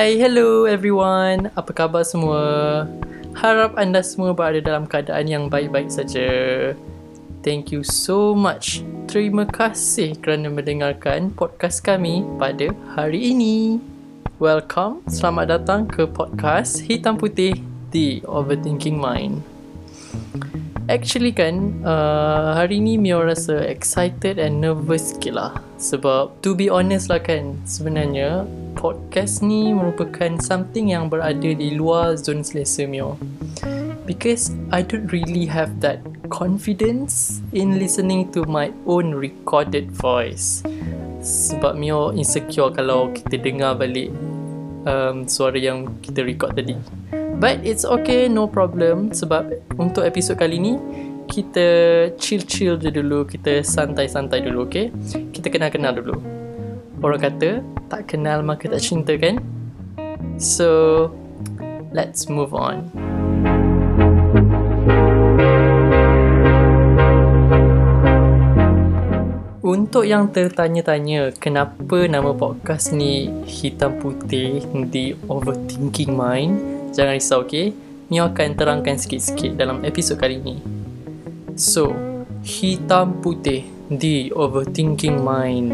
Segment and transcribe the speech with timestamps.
[0.00, 1.52] Hai, hello everyone.
[1.60, 2.40] Apa khabar semua?
[3.36, 6.24] Harap anda semua berada dalam keadaan yang baik-baik saja.
[7.44, 8.80] Thank you so much.
[9.12, 13.76] Terima kasih kerana mendengarkan podcast kami pada hari ini.
[14.40, 17.60] Welcome, selamat datang ke podcast Hitam Putih
[17.92, 19.44] The Overthinking Mind.
[20.90, 25.52] Actually kan, uh, hari ni Mio rasa excited and nervous sikit lah.
[25.78, 28.42] Sebab to be honest lah kan, sebenarnya
[28.74, 33.14] podcast ni merupakan something yang berada di luar zon selesa Mio.
[34.02, 40.66] Because I don't really have that confidence in listening to my own recorded voice.
[41.22, 44.10] Sebab Mio insecure kalau kita dengar balik
[44.90, 46.74] um, suara yang kita record tadi.
[47.40, 49.16] But it's okay, no problem.
[49.16, 50.76] Sebab untuk episod kali ni
[51.24, 51.66] Kita
[52.20, 53.24] chill-chill je dulu.
[53.24, 54.92] Kita santai-santai dulu, okay?
[55.32, 56.20] Kita kenal-kenal dulu.
[57.00, 59.40] Orang kata Tak kenal maka tak cinta kan?
[60.36, 61.08] So
[61.90, 62.92] Let's move on.
[69.64, 77.70] Untuk yang tertanya-tanya kenapa nama podcast ni hitam putih The Overthinking Mind Jangan risau okay
[78.10, 80.58] Mio akan terangkan sikit-sikit dalam episod kali ini
[81.54, 81.94] So
[82.42, 85.70] Hitam putih The overthinking mind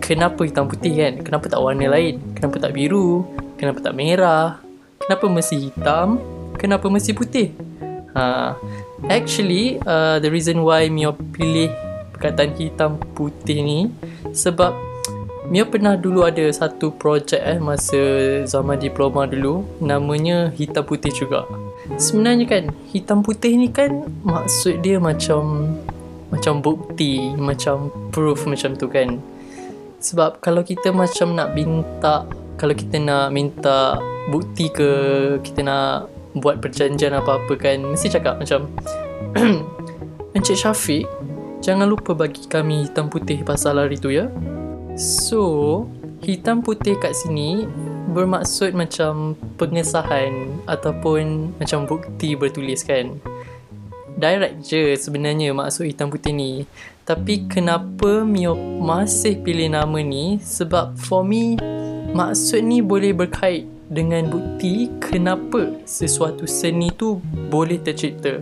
[0.00, 1.14] Kenapa hitam putih kan?
[1.20, 2.18] Kenapa tak warna lain?
[2.32, 3.28] Kenapa tak biru?
[3.60, 4.58] Kenapa tak merah?
[4.98, 6.18] Kenapa mesti hitam?
[6.56, 7.52] Kenapa mesti putih?
[8.16, 8.56] Ha,
[9.06, 11.70] actually, uh, the reason why Mio pilih
[12.16, 13.78] perkataan hitam putih ni
[14.34, 14.89] Sebab
[15.50, 17.98] Mia pernah dulu ada satu projek eh masa
[18.46, 21.42] zaman diploma dulu namanya hitam putih juga.
[21.98, 25.74] Sebenarnya kan hitam putih ni kan maksud dia macam
[26.30, 29.18] macam bukti, macam proof macam tu kan.
[29.98, 33.98] Sebab kalau kita macam nak minta kalau kita nak minta
[34.30, 34.90] bukti ke
[35.42, 36.06] kita nak
[36.38, 38.70] buat perjanjian apa-apa kan mesti cakap macam
[40.38, 41.10] Encik Syafiq
[41.58, 44.30] jangan lupa bagi kami hitam putih pasal hari tu ya.
[44.98, 45.86] So,
[46.20, 47.64] hitam putih kat sini
[48.10, 53.18] bermaksud macam pengesahan ataupun macam bukti bertulis kan.
[54.20, 56.68] Direct je sebenarnya maksud hitam putih ni.
[57.08, 60.36] Tapi kenapa Mio masih pilih nama ni?
[60.42, 61.56] Sebab for me,
[62.12, 67.18] maksud ni boleh berkait dengan bukti kenapa sesuatu seni tu
[67.48, 68.38] boleh tercipta.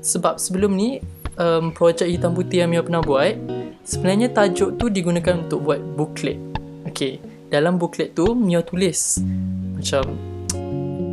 [0.00, 1.02] Sebab sebelum ni,
[1.36, 3.34] um, projek hitam putih yang Mio pernah buat,
[3.82, 6.38] Sebenarnya tajuk tu digunakan untuk buat booklet.
[6.86, 7.18] Okay,
[7.50, 9.18] dalam booklet tu Mio tulis
[9.74, 10.06] macam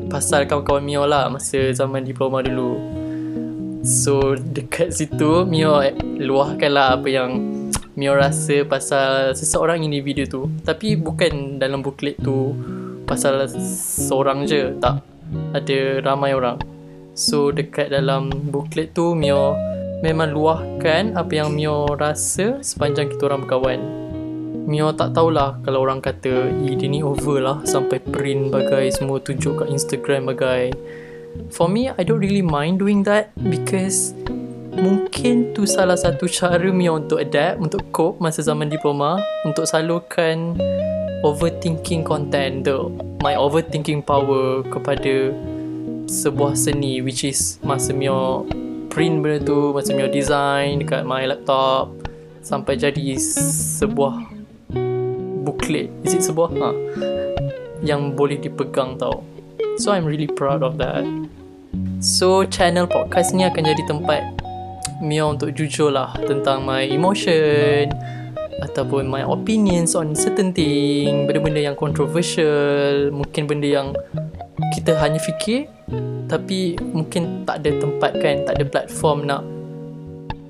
[0.05, 2.77] pasal kawan-kawan Mio lah masa zaman diploma dulu.
[3.81, 5.81] So dekat situ Mio
[6.21, 7.41] luahkan lah apa yang
[7.97, 10.41] Mio rasa pasal seseorang individu tu.
[10.61, 12.53] Tapi bukan dalam booklet tu
[13.09, 13.49] pasal
[13.97, 15.01] seorang je, tak.
[15.57, 16.61] Ada ramai orang.
[17.17, 19.57] So dekat dalam booklet tu Mio
[19.99, 23.79] memang luahkan apa yang Mio rasa sepanjang kita orang berkawan.
[24.69, 29.17] Mio tak tahulah kalau orang kata eh, dia ni over lah sampai print bagai semua
[29.19, 30.71] tunjuk kat Instagram bagai.
[31.53, 34.17] For me, I don't really mind doing that because
[34.73, 40.55] mungkin tu salah satu cara Mio untuk adapt, untuk cope masa zaman diploma, untuk salurkan
[41.25, 42.87] overthinking content, the,
[43.19, 45.35] my overthinking power kepada
[46.09, 48.47] sebuah seni which is masa Mio
[48.89, 51.93] print benda tu macam your design dekat my laptop
[52.41, 54.17] sampai jadi sebuah
[55.45, 55.93] booklet.
[56.03, 56.49] Is it sebuah?
[56.57, 56.69] Ha.
[57.85, 59.23] Yang boleh dipegang tau.
[59.79, 61.05] So i'm really proud of that.
[62.03, 64.21] So channel podcast ni akan jadi tempat
[64.99, 67.87] Mio untuk jujur lah tentang my emotion
[68.59, 73.87] ataupun my opinions on certain thing benda-benda yang controversial mungkin benda yang
[74.75, 75.71] kita hanya fikir
[76.29, 79.41] tapi mungkin tak ada tempat kan tak ada platform nak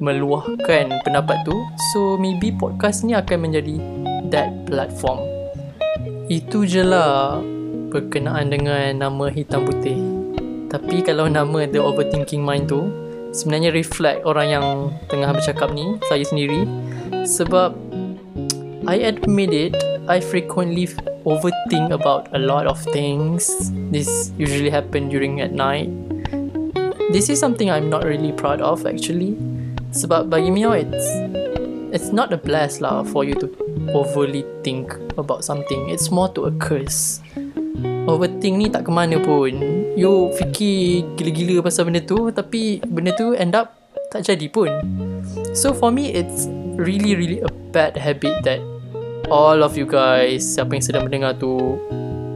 [0.04, 1.56] meluahkan pendapat tu.
[1.92, 3.80] So maybe podcast ni akan menjadi
[4.32, 5.24] that platform.
[6.28, 7.40] Itu je lah
[7.90, 9.98] berkenaan dengan nama hitam putih.
[10.70, 12.86] Tapi kalau nama The Overthinking Mind tu
[13.34, 14.66] sebenarnya reflect orang yang
[15.10, 16.68] tengah bercakap ni saya sendiri.
[17.26, 17.89] Sebab
[18.90, 19.78] I admit it
[20.10, 20.90] I frequently
[21.22, 23.70] overthink about a lot of things.
[23.94, 25.94] This usually happen during at night.
[27.14, 29.38] This is something I'm not really proud of actually.
[29.94, 31.06] Sebab bagi Mio it's
[31.94, 33.54] it's not a blast lah for you to
[33.94, 35.94] overly think about something.
[35.94, 37.22] It's more to a curse.
[38.10, 39.54] Overthink ni tak ke mana pun.
[39.94, 43.78] You fikir gila-gila pasal benda tu tapi benda tu end up
[44.10, 44.74] tak jadi pun.
[45.54, 48.58] So for me it's really really a bad habit that
[49.30, 51.78] all of you guys siapa yang sedang mendengar tu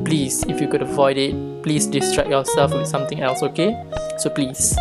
[0.05, 1.33] please if you could avoid it
[1.65, 3.73] please distract yourself with something else okay?
[4.21, 4.77] So please.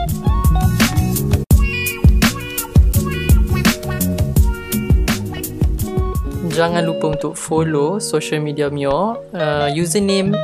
[6.52, 9.16] Jangan lupa untuk follow social media Mio.
[9.32, 10.36] Uh, username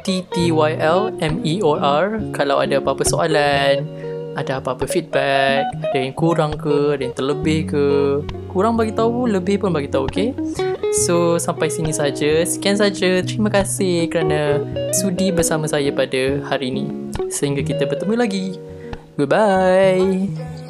[0.00, 0.72] TTYLMEOR
[2.32, 3.84] kalau ada apa-apa soalan
[4.36, 7.84] ada apa-apa feedback ada yang kurang ke ada yang terlebih ke
[8.52, 10.30] kurang bagi tahu lebih pun bagi tahu okay
[11.04, 12.40] so sampai sini saja.
[12.48, 13.20] Sekian saja.
[13.20, 14.64] Terima kasih kerana
[14.96, 17.12] sudi bersama saya pada hari ini.
[17.28, 18.46] Sehingga kita bertemu lagi.
[19.16, 20.65] Goodbye